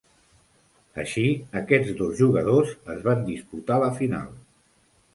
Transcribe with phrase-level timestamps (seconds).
[1.03, 1.25] Així,
[1.61, 4.37] aquests dos jugadors es van disputar la final.